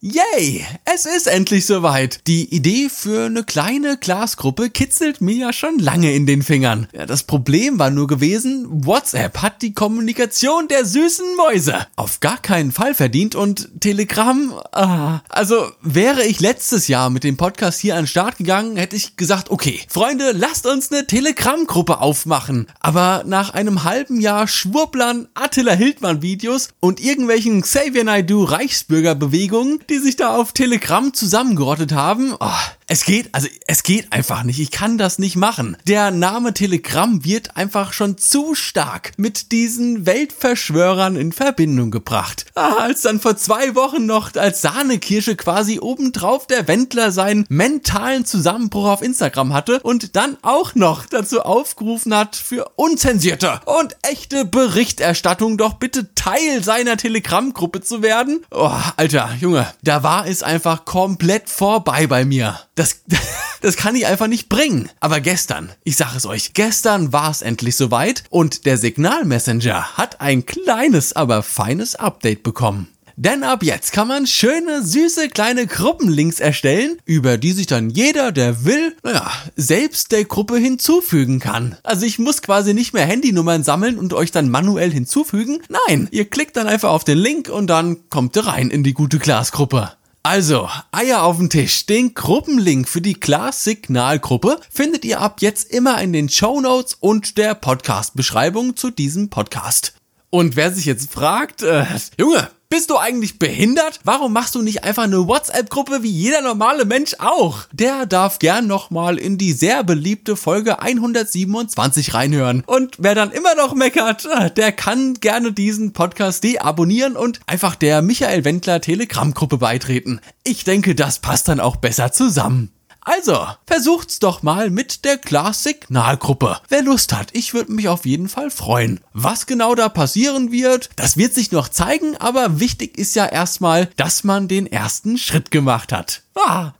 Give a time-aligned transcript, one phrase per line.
[0.00, 0.64] Yay!
[0.84, 2.20] Es ist endlich soweit.
[2.28, 6.86] Die Idee für eine kleine Glasgruppe kitzelt mir ja schon lange in den Fingern.
[6.92, 12.40] Ja, das Problem war nur gewesen, WhatsApp hat die Kommunikation der süßen Mäuse auf gar
[12.40, 17.96] keinen Fall verdient und Telegram, ah, also wäre ich letztes Jahr mit dem Podcast hier
[17.96, 22.68] an den Start gegangen, hätte ich gesagt, okay, Freunde, lasst uns eine Telegram-Gruppe aufmachen.
[22.78, 29.98] Aber nach einem halben Jahr Schwurblern, Attila Hildmann Videos und irgendwelchen Xavier Naidoo Reichsbürgerbewegungen die
[29.98, 32.34] sich da auf Telegram zusammengerottet haben.
[32.38, 32.50] Oh,
[32.90, 34.58] es geht, also es geht einfach nicht.
[34.58, 35.76] Ich kann das nicht machen.
[35.86, 42.46] Der Name Telegram wird einfach schon zu stark mit diesen Weltverschwörern in Verbindung gebracht.
[42.54, 48.24] Ah, als dann vor zwei Wochen noch als Sahnekirsche quasi obendrauf der Wendler seinen mentalen
[48.24, 54.46] Zusammenbruch auf Instagram hatte und dann auch noch dazu aufgerufen hat, für unzensierte und echte
[54.46, 58.46] Berichterstattung doch bitte Teil seiner Telegram-Gruppe zu werden.
[58.50, 62.58] Oh, Alter, Junge, da war es einfach komplett vorbei bei mir.
[62.78, 63.00] Das,
[63.60, 64.88] das kann ich einfach nicht bringen.
[65.00, 70.20] Aber gestern, ich sage es euch, gestern war es endlich soweit und der Signal-Messenger hat
[70.20, 72.86] ein kleines, aber feines Update bekommen.
[73.16, 78.30] Denn ab jetzt kann man schöne, süße kleine Gruppenlinks erstellen, über die sich dann jeder,
[78.30, 81.76] der will, naja, selbst der Gruppe hinzufügen kann.
[81.82, 85.58] Also ich muss quasi nicht mehr Handynummern sammeln und euch dann manuell hinzufügen.
[85.88, 88.94] Nein, ihr klickt dann einfach auf den Link und dann kommt ihr rein in die
[88.94, 89.97] gute Glasgruppe.
[90.30, 91.86] Also, Eier auf den Tisch.
[91.86, 97.38] Den Gruppenlink für die Class-Signal-Gruppe findet ihr ab jetzt immer in den Show Notes und
[97.38, 99.94] der Podcast-Beschreibung zu diesem Podcast.
[100.28, 101.86] Und wer sich jetzt fragt, äh,
[102.18, 104.00] Junge, bist du eigentlich behindert?
[104.04, 107.60] Warum machst du nicht einfach eine WhatsApp-Gruppe wie jeder normale Mensch auch?
[107.72, 112.62] Der darf gern nochmal in die sehr beliebte Folge 127 reinhören.
[112.66, 118.02] Und wer dann immer noch meckert, der kann gerne diesen Podcast deabonnieren und einfach der
[118.02, 120.20] Michael Wendler Telegram-Gruppe beitreten.
[120.44, 122.70] Ich denke, das passt dann auch besser zusammen.
[123.08, 126.60] Also, versucht's doch mal mit der Glas-Signalgruppe.
[126.68, 129.00] Wer Lust hat, ich würde mich auf jeden Fall freuen.
[129.14, 133.86] Was genau da passieren wird, das wird sich noch zeigen, aber wichtig ist ja erstmal,
[133.96, 136.20] dass man den ersten Schritt gemacht hat.
[136.34, 136.72] Ah,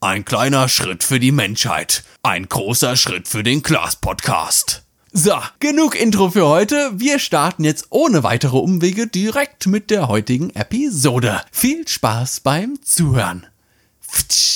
[0.00, 2.04] ein kleiner Schritt für die Menschheit.
[2.22, 4.84] Ein großer Schritt für den Glas-Podcast.
[5.12, 6.92] So, genug Intro für heute.
[6.94, 11.42] Wir starten jetzt ohne weitere Umwege direkt mit der heutigen Episode.
[11.50, 13.44] Viel Spaß beim Zuhören.
[14.08, 14.47] Pftsch.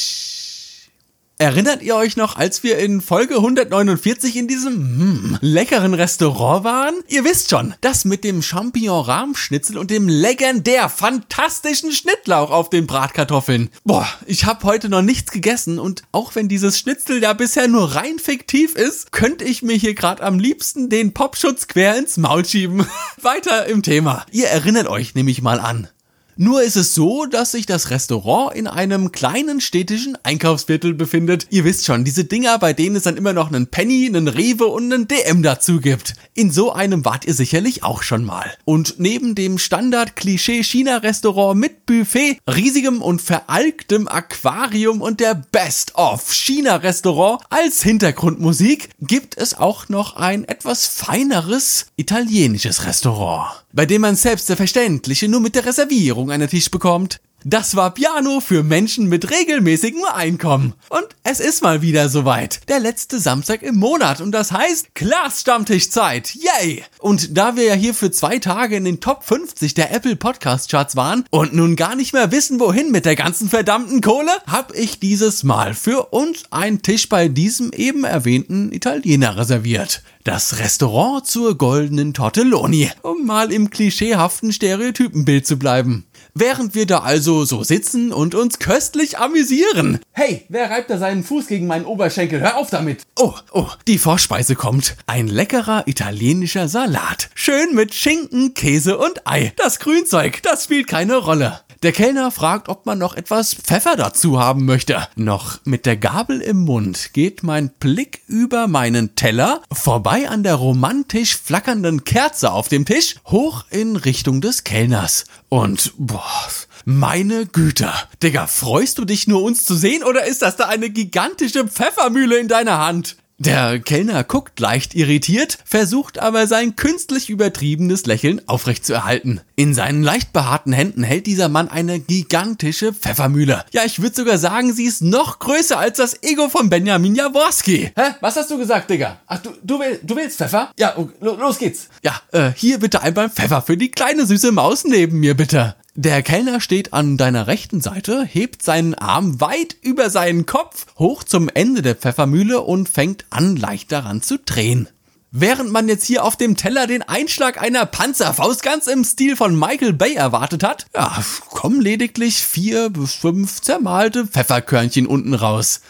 [1.43, 6.95] Erinnert ihr euch noch, als wir in Folge 149 in diesem mm, leckeren Restaurant waren?
[7.09, 13.71] Ihr wisst schon, das mit dem Champignon-Rahmschnitzel und dem legendär fantastischen Schnittlauch auf den Bratkartoffeln.
[13.83, 17.97] Boah, ich habe heute noch nichts gegessen und auch wenn dieses Schnitzel ja bisher nur
[17.97, 22.45] rein fiktiv ist, könnte ich mir hier gerade am liebsten den Popschutz quer ins Maul
[22.45, 22.87] schieben.
[23.21, 24.25] Weiter im Thema.
[24.31, 25.89] Ihr erinnert euch nämlich mal an.
[26.37, 31.47] Nur ist es so, dass sich das Restaurant in einem kleinen städtischen Einkaufsviertel befindet.
[31.51, 34.65] Ihr wisst schon, diese Dinger, bei denen es dann immer noch einen Penny, einen Rewe
[34.67, 36.15] und einen DM dazu gibt.
[36.33, 38.51] In so einem wart ihr sicherlich auch schon mal.
[38.65, 48.89] Und neben dem Standard-Klischee-China-Restaurant mit Buffet, riesigem und veralktem Aquarium und der Best-of-China-Restaurant als Hintergrundmusik
[49.01, 55.55] gibt es auch noch ein etwas feineres italienisches Restaurant bei dem man selbstverständlich nur mit
[55.55, 57.21] der Reservierung einen Tisch bekommt.
[57.45, 60.75] Das war Piano für Menschen mit regelmäßigem Einkommen.
[60.91, 62.61] Und es ist mal wieder soweit.
[62.69, 64.21] Der letzte Samstag im Monat.
[64.21, 66.37] Und das heißt Class-Stammtischzeit.
[66.37, 66.85] Yay!
[67.01, 70.71] Und da wir ja hier für zwei Tage in den Top 50 der Apple Podcast
[70.71, 74.73] Charts waren und nun gar nicht mehr wissen, wohin mit der ganzen verdammten Kohle, hab
[74.77, 80.03] ich dieses Mal für uns einen Tisch bei diesem eben erwähnten Italiener reserviert.
[80.23, 86.05] Das Restaurant zur goldenen Tortelloni, um mal im klischeehaften Stereotypenbild zu bleiben.
[86.35, 90.01] Während wir da also so sitzen und uns köstlich amüsieren.
[90.13, 92.41] Hey, wer reibt da seinen Fuß gegen meinen Oberschenkel?
[92.41, 93.03] Hör auf damit!
[93.17, 94.97] Oh, oh, die Vorspeise kommt.
[95.07, 97.29] Ein leckerer italienischer Salat.
[97.35, 99.53] Schön mit Schinken, Käse und Ei.
[99.57, 101.61] Das Grünzeug, das spielt keine Rolle.
[101.83, 105.09] Der Kellner fragt, ob man noch etwas Pfeffer dazu haben möchte.
[105.17, 110.55] Noch mit der Gabel im Mund geht mein Blick über meinen Teller, vorbei an der
[110.55, 115.25] romantisch flackernden Kerze auf dem Tisch, hoch in Richtung des Kellners.
[115.53, 116.49] Und, boah,
[116.87, 117.93] meine Güte.
[118.23, 122.39] Digga, freust du dich nur uns zu sehen oder ist das da eine gigantische Pfeffermühle
[122.39, 123.19] in deiner Hand?
[123.45, 129.41] Der Kellner guckt leicht irritiert, versucht aber sein künstlich übertriebenes Lächeln aufrechtzuerhalten.
[129.57, 133.65] In seinen leicht behaarten Händen hält dieser Mann eine gigantische Pfeffermühle.
[133.73, 137.91] Ja, ich würde sogar sagen, sie ist noch größer als das Ego von Benjamin Jaworski.
[137.97, 138.15] Hä?
[138.21, 139.19] Was hast du gesagt, Digga?
[139.27, 140.71] Ach, du, du, will, du willst Pfeffer?
[140.79, 141.89] Ja, los geht's.
[142.05, 145.75] Ja, äh, hier bitte einmal Pfeffer für die kleine süße Maus neben mir, bitte.
[145.95, 151.23] Der Kellner steht an deiner rechten Seite, hebt seinen Arm weit über seinen Kopf hoch
[151.23, 154.89] zum Ende der Pfeffermühle und fängt an, leicht daran zu drehen.
[155.33, 159.59] Während man jetzt hier auf dem Teller den Einschlag einer Panzerfaust ganz im Stil von
[159.59, 165.83] Michael Bay erwartet hat, ja, kommen lediglich vier bis fünf zermalte Pfefferkörnchen unten raus.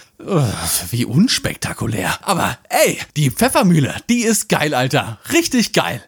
[0.91, 2.19] Wie unspektakulär.
[2.23, 5.21] Aber ey, die Pfeffermühle, die ist geil, Alter.
[5.33, 6.03] Richtig geil.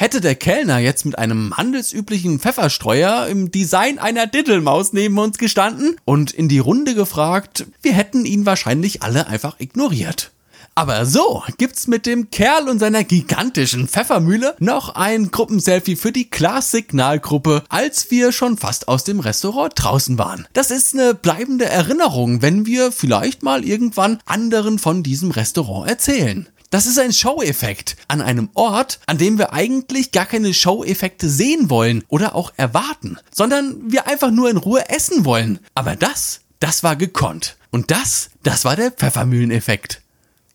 [0.00, 5.96] Hätte der Kellner jetzt mit einem handelsüblichen Pfefferstreuer im Design einer Dittelmaus neben uns gestanden
[6.04, 10.30] und in die Runde gefragt, wir hätten ihn wahrscheinlich alle einfach ignoriert.
[10.76, 16.30] Aber so gibt's mit dem Kerl und seiner gigantischen Pfeffermühle noch ein Gruppenselfie für die
[16.30, 20.46] Class-Signalgruppe, als wir schon fast aus dem Restaurant draußen waren.
[20.52, 26.48] Das ist eine bleibende Erinnerung, wenn wir vielleicht mal irgendwann anderen von diesem Restaurant erzählen.
[26.70, 31.70] Das ist ein Show-Effekt an einem Ort, an dem wir eigentlich gar keine Show-Effekte sehen
[31.70, 35.60] wollen oder auch erwarten, sondern wir einfach nur in Ruhe essen wollen.
[35.74, 37.56] Aber das, das war gekonnt.
[37.70, 40.02] Und das, das war der Pfeffermühleneffekt.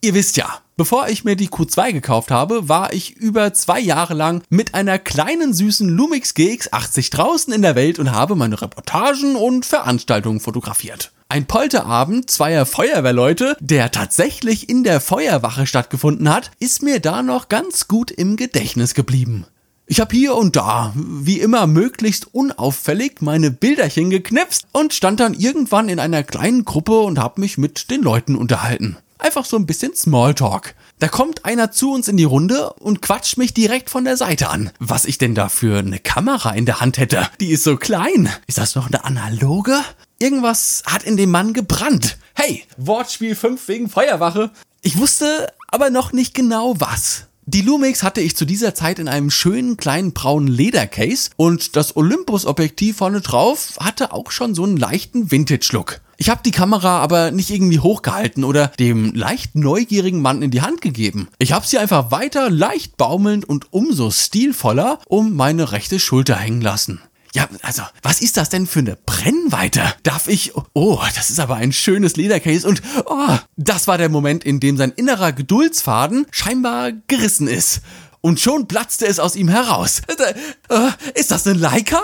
[0.01, 4.13] Ihr wisst ja, bevor ich mir die Q2 gekauft habe, war ich über zwei Jahre
[4.13, 9.37] lang mit einer kleinen süßen Lumix GX80 draußen in der Welt und habe meine Reportagen
[9.37, 11.12] und Veranstaltungen fotografiert.
[11.29, 17.49] Ein Polterabend zweier Feuerwehrleute, der tatsächlich in der Feuerwache stattgefunden hat, ist mir da noch
[17.49, 19.45] ganz gut im Gedächtnis geblieben.
[19.85, 25.33] Ich habe hier und da, wie immer möglichst unauffällig, meine Bilderchen geknipst und stand dann
[25.33, 28.97] irgendwann in einer kleinen Gruppe und habe mich mit den Leuten unterhalten.
[29.19, 30.75] Einfach so ein bisschen Smalltalk.
[30.99, 34.49] Da kommt einer zu uns in die Runde und quatscht mich direkt von der Seite
[34.49, 34.71] an.
[34.79, 37.29] Was ich denn da für eine Kamera in der Hand hätte?
[37.39, 38.29] Die ist so klein.
[38.47, 39.77] Ist das noch eine analoge?
[40.19, 42.17] Irgendwas hat in dem Mann gebrannt.
[42.33, 44.51] Hey, Wortspiel 5 wegen Feuerwache.
[44.81, 47.27] Ich wusste aber noch nicht genau was.
[47.45, 51.97] Die Lumix hatte ich zu dieser Zeit in einem schönen kleinen braunen Ledercase und das
[51.97, 55.99] Olympus-Objektiv vorne drauf hatte auch schon so einen leichten Vintage-Look.
[56.15, 60.61] Ich habe die Kamera aber nicht irgendwie hochgehalten oder dem leicht neugierigen Mann in die
[60.61, 61.27] Hand gegeben.
[61.37, 66.61] Ich habe sie einfach weiter leicht baumelnd und umso stilvoller um meine rechte Schulter hängen
[66.61, 67.01] lassen.
[67.33, 69.81] Ja, also, was ist das denn für eine Brennweite?
[70.03, 70.53] Darf ich.
[70.73, 74.77] Oh, das ist aber ein schönes Ledercase und oh, das war der Moment, in dem
[74.77, 77.81] sein innerer Geduldsfaden scheinbar gerissen ist.
[78.21, 80.01] Und schon platzte es aus ihm heraus.
[80.07, 80.33] Äh,
[80.69, 82.01] äh, ist das ein Leica?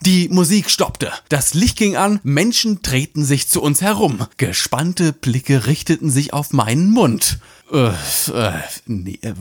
[0.00, 5.66] Die Musik stoppte, das Licht ging an, Menschen drehten sich zu uns herum, gespannte Blicke
[5.66, 7.38] richteten sich auf meinen Mund.
[7.72, 9.32] Äh, äh, nee, äh,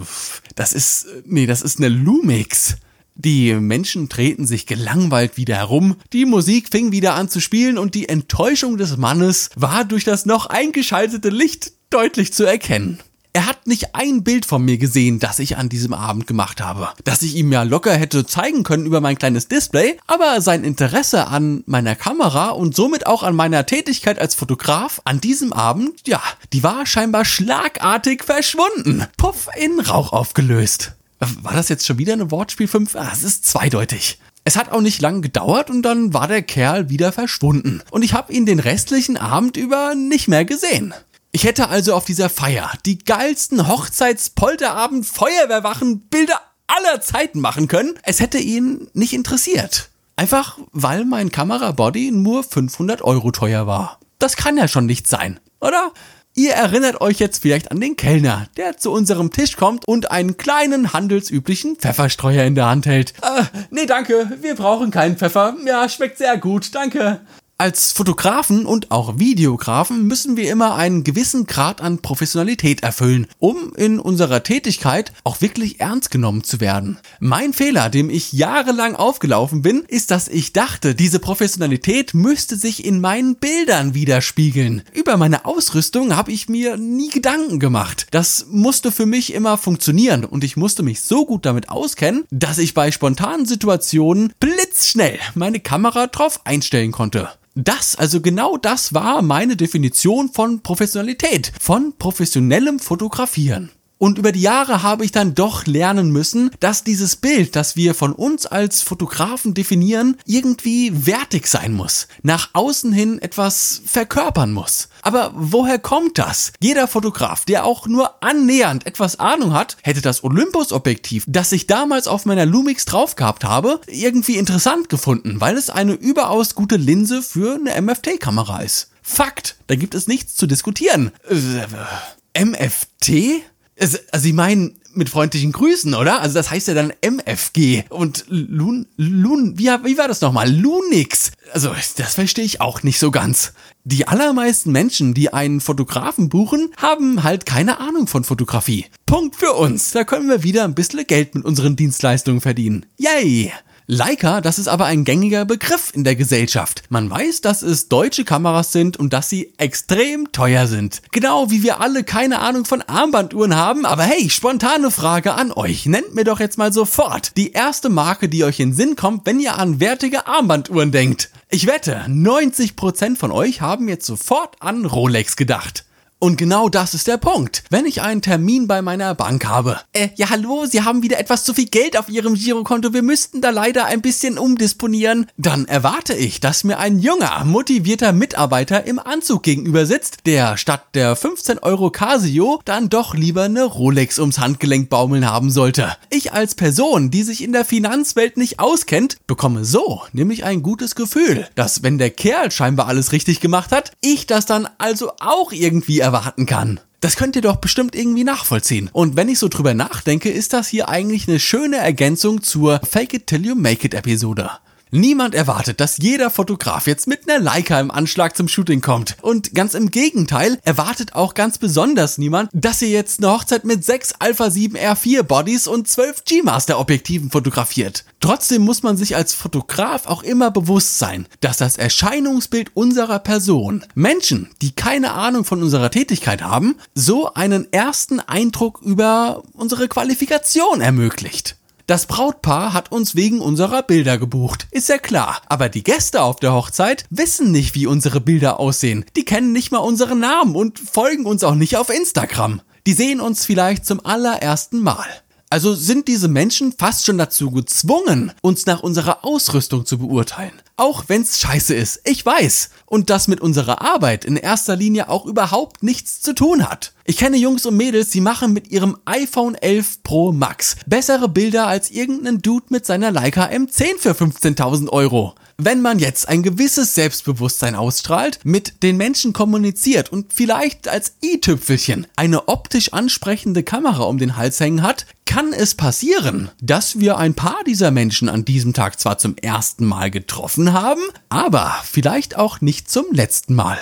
[0.55, 2.77] das ist, nee, das ist eine Lumix.
[3.15, 7.95] Die Menschen drehten sich gelangweilt wieder herum, die Musik fing wieder an zu spielen und
[7.95, 12.99] die Enttäuschung des Mannes war durch das noch eingeschaltete Licht deutlich zu erkennen.
[13.35, 16.89] Er hat nicht ein Bild von mir gesehen, das ich an diesem Abend gemacht habe,
[17.03, 21.27] das ich ihm ja locker hätte zeigen können über mein kleines Display, aber sein Interesse
[21.27, 26.21] an meiner Kamera und somit auch an meiner Tätigkeit als Fotograf an diesem Abend, ja,
[26.53, 30.93] die war scheinbar schlagartig verschwunden, puff in Rauch aufgelöst.
[31.41, 32.95] War das jetzt schon wieder eine Wortspiel 5?
[32.95, 34.19] Ah, es ist zweideutig.
[34.45, 37.81] Es hat auch nicht lang gedauert und dann war der Kerl wieder verschwunden.
[37.91, 40.93] Und ich habe ihn den restlichen Abend über nicht mehr gesehen.
[41.31, 47.97] Ich hätte also auf dieser Feier die geilsten Hochzeitspolterabend Feuerwehrwachen Bilder aller Zeiten machen können.
[48.03, 49.89] Es hätte ihn nicht interessiert.
[50.15, 53.99] Einfach weil mein Kamerabody nur 500 Euro teuer war.
[54.19, 55.91] Das kann ja schon nicht sein, oder?
[56.35, 60.35] Ihr erinnert euch jetzt vielleicht an den Kellner, der zu unserem Tisch kommt und einen
[60.35, 63.13] kleinen handelsüblichen Pfefferstreuer in der Hand hält.
[63.21, 65.55] Äh, nee, danke, wir brauchen keinen Pfeffer.
[65.63, 67.21] Ja, schmeckt sehr gut, danke.
[67.59, 73.73] Als Fotografen und auch Videografen müssen wir immer einen gewissen Grad an Professionalität erfüllen, um
[73.75, 76.97] in unserer Tätigkeit auch wirklich ernst genommen zu werden.
[77.19, 82.83] Mein Fehler, dem ich jahrelang aufgelaufen bin, ist, dass ich dachte, diese Professionalität müsste sich
[82.83, 84.81] in meinen Bildern widerspiegeln.
[84.91, 88.07] Über meine Ausrüstung habe ich mir nie Gedanken gemacht.
[88.09, 92.57] Das musste für mich immer funktionieren und ich musste mich so gut damit auskennen, dass
[92.57, 97.29] ich bei spontanen Situationen blitzschnell meine Kamera drauf einstellen konnte.
[97.55, 103.69] Das, also genau das war meine Definition von Professionalität, von professionellem Fotografieren.
[104.03, 107.95] Und über die Jahre habe ich dann doch lernen müssen, dass dieses Bild, das wir
[107.95, 114.89] von uns als Fotografen definieren, irgendwie wertig sein muss, nach außen hin etwas verkörpern muss.
[115.03, 116.51] Aber woher kommt das?
[116.59, 122.09] Jeder Fotograf, der auch nur annähernd etwas Ahnung hat, hätte das Olympus-Objektiv, das ich damals
[122.09, 127.21] auf meiner Lumix drauf gehabt habe, irgendwie interessant gefunden, weil es eine überaus gute Linse
[127.21, 128.89] für eine MFT-Kamera ist.
[129.01, 131.13] Fakt, da gibt es nichts zu diskutieren.
[131.29, 133.43] Äh, MFT?
[133.79, 136.21] Also, also ich meine, mit freundlichen Grüßen, oder?
[136.21, 137.83] Also das heißt ja dann MFG.
[137.89, 140.51] Und Lun, Lun, wie, wie war das nochmal?
[140.51, 141.31] Lunix.
[141.51, 143.53] Also das verstehe ich auch nicht so ganz.
[143.83, 148.85] Die allermeisten Menschen, die einen Fotografen buchen, haben halt keine Ahnung von Fotografie.
[149.05, 149.91] Punkt für uns.
[149.91, 152.85] Da können wir wieder ein bisschen Geld mit unseren Dienstleistungen verdienen.
[152.97, 153.51] Yay!
[153.85, 156.83] Leica, das ist aber ein gängiger Begriff in der Gesellschaft.
[156.87, 161.01] Man weiß, dass es deutsche Kameras sind und dass sie extrem teuer sind.
[161.11, 165.85] Genau wie wir alle keine Ahnung von Armbanduhren haben, aber hey, spontane Frage an euch.
[165.85, 169.41] Nennt mir doch jetzt mal sofort die erste Marke, die euch in Sinn kommt, wenn
[169.41, 171.29] ihr an wertige Armbanduhren denkt.
[171.49, 175.83] Ich wette, 90% von euch haben jetzt sofort an Rolex gedacht.
[176.23, 177.65] Und genau das ist der Punkt.
[177.69, 179.81] Wenn ich einen Termin bei meiner Bank habe.
[179.91, 183.41] Äh, ja hallo, Sie haben wieder etwas zu viel Geld auf Ihrem Girokonto, wir müssten
[183.41, 185.27] da leider ein bisschen umdisponieren.
[185.35, 190.85] Dann erwarte ich, dass mir ein junger, motivierter Mitarbeiter im Anzug gegenüber sitzt, der statt
[190.93, 195.91] der 15 Euro Casio dann doch lieber eine Rolex ums Handgelenk baumeln haben sollte.
[196.09, 200.95] Ich als Person, die sich in der Finanzwelt nicht auskennt, bekomme so nämlich ein gutes
[200.95, 205.51] Gefühl, dass wenn der Kerl scheinbar alles richtig gemacht hat, ich das dann also auch
[205.51, 206.79] irgendwie erwarte erwarten kann.
[207.01, 208.89] Das könnt ihr doch bestimmt irgendwie nachvollziehen.
[208.93, 213.13] Und wenn ich so drüber nachdenke, ist das hier eigentlich eine schöne Ergänzung zur Fake
[213.13, 214.49] It Till You Make It Episode.
[214.95, 219.17] Niemand erwartet, dass jeder Fotograf jetzt mit einer Leica im Anschlag zum Shooting kommt.
[219.23, 223.83] Und ganz im Gegenteil, erwartet auch ganz besonders niemand, dass ihr jetzt eine Hochzeit mit
[223.83, 228.05] 6 Alpha 7 R4 Bodies und 12 G-Master Objektiven fotografiert.
[228.19, 233.83] Trotzdem muss man sich als Fotograf auch immer bewusst sein, dass das Erscheinungsbild unserer Person
[233.95, 240.81] Menschen, die keine Ahnung von unserer Tätigkeit haben, so einen ersten Eindruck über unsere Qualifikation
[240.81, 241.57] ermöglicht.
[241.85, 245.41] Das Brautpaar hat uns wegen unserer Bilder gebucht, ist ja klar.
[245.47, 249.03] Aber die Gäste auf der Hochzeit wissen nicht, wie unsere Bilder aussehen.
[249.17, 252.61] Die kennen nicht mal unseren Namen und folgen uns auch nicht auf Instagram.
[252.87, 255.05] Die sehen uns vielleicht zum allerersten Mal.
[255.53, 260.59] Also sind diese Menschen fast schon dazu gezwungen, uns nach unserer Ausrüstung zu beurteilen.
[260.77, 262.71] Auch wenn's scheiße ist, ich weiß.
[262.87, 266.93] Und das mit unserer Arbeit in erster Linie auch überhaupt nichts zu tun hat.
[267.05, 271.67] Ich kenne Jungs und Mädels, die machen mit ihrem iPhone 11 Pro Max bessere Bilder
[271.67, 275.35] als irgendein Dude mit seiner Leica M10 für 15.000 Euro.
[275.57, 282.07] Wenn man jetzt ein gewisses Selbstbewusstsein ausstrahlt, mit den Menschen kommuniziert und vielleicht als i-Tüpfelchen
[282.15, 287.35] eine optisch ansprechende Kamera um den Hals hängen hat, kann es passieren, dass wir ein
[287.35, 292.61] paar dieser Menschen an diesem Tag zwar zum ersten Mal getroffen haben, aber vielleicht auch
[292.61, 293.77] nicht zum letzten Mal.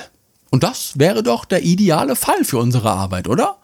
[0.49, 3.57] Und das wäre doch der ideale Fall für unsere Arbeit, oder?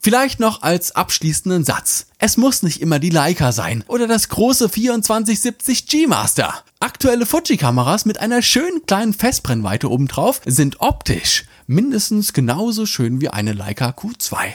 [0.00, 2.06] Vielleicht noch als abschließenden Satz.
[2.18, 6.62] Es muss nicht immer die Leica sein oder das große 2470 G-Master.
[6.80, 13.52] Aktuelle Fuji-Kameras mit einer schönen kleinen Festbrennweite obendrauf sind optisch mindestens genauso schön wie eine
[13.52, 14.54] Leica Q2.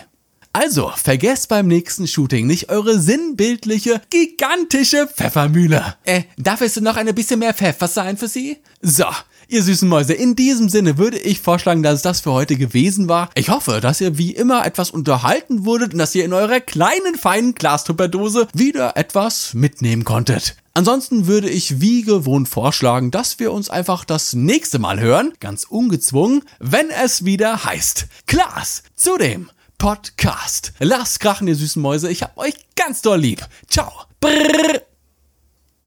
[0.56, 5.96] Also, vergesst beim nächsten Shooting nicht eure sinnbildliche, gigantische Pfeffermühle.
[6.04, 8.58] Äh, darf es noch ein bisschen mehr Pfeffer sein für Sie?
[8.80, 9.06] So,
[9.48, 13.10] Ihr süßen Mäuse, in diesem Sinne würde ich vorschlagen, dass es das für heute gewesen
[13.10, 13.30] war.
[13.36, 17.16] Ich hoffe, dass ihr wie immer etwas unterhalten wurdet und dass ihr in eurer kleinen,
[17.16, 20.56] feinen Glastupperdose wieder etwas mitnehmen konntet.
[20.76, 25.66] Ansonsten würde ich wie gewohnt vorschlagen, dass wir uns einfach das nächste Mal hören, ganz
[25.66, 30.74] ungezwungen, wenn es wieder heißt Klaas zu dem Podcast.
[30.80, 33.46] Lasst krachen, ihr süßen Mäuse, ich hab euch ganz doll lieb.
[33.68, 33.92] Ciao.
[34.20, 34.93] Brrr.